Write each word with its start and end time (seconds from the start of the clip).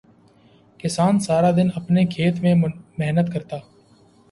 کسان 0.79 1.19
سارا 1.19 1.51
دن 1.51 1.67
اپنے 1.75 2.05
کھیت 2.05 2.39
میں 2.39 2.55
محنت 2.55 3.31
کرتا 3.33 3.57